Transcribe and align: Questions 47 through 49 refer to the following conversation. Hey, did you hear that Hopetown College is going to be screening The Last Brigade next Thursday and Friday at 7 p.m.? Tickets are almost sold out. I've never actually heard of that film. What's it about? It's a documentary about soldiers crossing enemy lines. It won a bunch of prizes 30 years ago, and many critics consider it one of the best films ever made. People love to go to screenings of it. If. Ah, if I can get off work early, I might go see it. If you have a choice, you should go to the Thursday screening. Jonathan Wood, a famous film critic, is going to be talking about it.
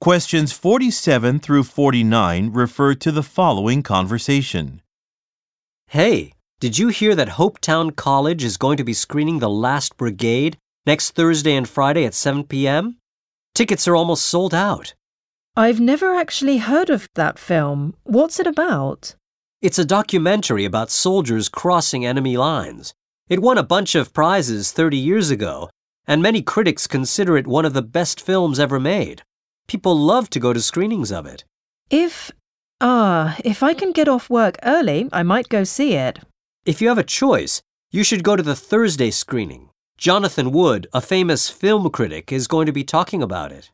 Questions 0.00 0.52
47 0.52 1.40
through 1.40 1.64
49 1.64 2.52
refer 2.52 2.94
to 2.94 3.10
the 3.10 3.22
following 3.22 3.82
conversation. 3.82 4.82
Hey, 5.88 6.32
did 6.60 6.78
you 6.78 6.88
hear 6.88 7.14
that 7.14 7.40
Hopetown 7.40 7.96
College 7.96 8.44
is 8.44 8.58
going 8.58 8.76
to 8.76 8.84
be 8.84 8.92
screening 8.92 9.38
The 9.38 9.48
Last 9.48 9.96
Brigade 9.96 10.58
next 10.84 11.12
Thursday 11.12 11.56
and 11.56 11.66
Friday 11.66 12.04
at 12.04 12.12
7 12.12 12.44
p.m.? 12.44 12.98
Tickets 13.54 13.88
are 13.88 13.96
almost 13.96 14.26
sold 14.26 14.52
out. 14.52 14.94
I've 15.56 15.80
never 15.80 16.14
actually 16.14 16.58
heard 16.58 16.90
of 16.90 17.08
that 17.14 17.38
film. 17.38 17.94
What's 18.04 18.38
it 18.38 18.46
about? 18.46 19.16
It's 19.62 19.78
a 19.78 19.84
documentary 19.84 20.66
about 20.66 20.90
soldiers 20.90 21.48
crossing 21.48 22.04
enemy 22.04 22.36
lines. 22.36 22.92
It 23.28 23.40
won 23.40 23.56
a 23.56 23.62
bunch 23.62 23.94
of 23.94 24.12
prizes 24.12 24.72
30 24.72 24.98
years 24.98 25.30
ago, 25.30 25.70
and 26.06 26.22
many 26.22 26.42
critics 26.42 26.86
consider 26.86 27.38
it 27.38 27.46
one 27.46 27.64
of 27.64 27.72
the 27.72 27.82
best 27.82 28.20
films 28.20 28.60
ever 28.60 28.78
made. 28.78 29.22
People 29.68 29.98
love 29.98 30.30
to 30.30 30.40
go 30.40 30.52
to 30.52 30.60
screenings 30.60 31.10
of 31.10 31.26
it. 31.26 31.44
If. 31.90 32.30
Ah, 32.80 33.36
if 33.44 33.62
I 33.62 33.74
can 33.74 33.92
get 33.92 34.08
off 34.08 34.28
work 34.30 34.56
early, 34.62 35.08
I 35.12 35.22
might 35.22 35.48
go 35.48 35.64
see 35.64 35.94
it. 35.94 36.18
If 36.64 36.82
you 36.82 36.88
have 36.88 36.98
a 36.98 37.04
choice, 37.04 37.62
you 37.90 38.04
should 38.04 38.22
go 38.22 38.36
to 38.36 38.42
the 38.42 38.56
Thursday 38.56 39.10
screening. 39.10 39.70
Jonathan 39.96 40.52
Wood, 40.52 40.86
a 40.92 41.00
famous 41.00 41.48
film 41.48 41.88
critic, 41.90 42.30
is 42.30 42.46
going 42.46 42.66
to 42.66 42.72
be 42.72 42.84
talking 42.84 43.22
about 43.22 43.50
it. 43.50 43.70